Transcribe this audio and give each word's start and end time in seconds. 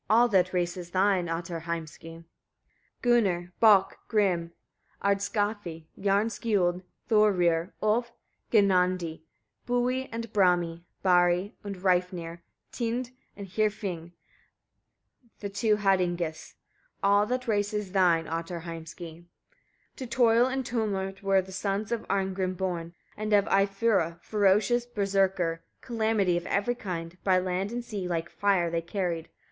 All 0.09 0.27
that 0.29 0.51
race 0.51 0.77
is 0.77 0.89
thine, 0.89 1.27
Ottar 1.29 1.61
Heimski! 1.65 2.25
23. 3.03 3.03
Gunnar, 3.03 3.53
Balk, 3.59 3.99
Grim, 4.07 4.51
Ardskafi, 5.03 5.85
Jarnskiold, 5.99 6.81
Thorir, 7.07 7.75
Ulf, 7.83 8.11
Ginandi, 8.51 9.21
Bui 9.67 10.09
and 10.11 10.33
Brami, 10.33 10.81
Barri 11.03 11.53
and 11.63 11.75
Reifnir, 11.75 12.39
Tind 12.71 13.11
and 13.37 13.47
Hyrfing, 13.47 14.13
the 15.39 15.49
two 15.49 15.75
Haddingis. 15.77 16.55
All 17.03 17.27
that 17.27 17.47
race 17.47 17.71
is 17.71 17.91
thine, 17.91 18.25
Ottar 18.25 18.63
Heimski! 18.63 19.25
24. 19.97 19.97
To 19.97 20.07
toil 20.07 20.47
and 20.47 20.65
tumult 20.65 21.21
were 21.21 21.43
the 21.43 21.51
sons 21.51 21.91
of 21.91 22.07
Arngrim 22.09 22.55
born, 22.57 22.95
and 23.15 23.31
of 23.33 23.45
Eyfura: 23.45 24.19
ferocious 24.23 24.87
berserkir, 24.87 25.59
calamity 25.81 26.37
of 26.37 26.47
every 26.47 26.73
kind, 26.73 27.19
by 27.23 27.37
land 27.37 27.71
and 27.71 27.85
sea, 27.85 28.07
like 28.07 28.31
fire 28.31 28.71
they 28.71 28.81
carried. 28.81 29.29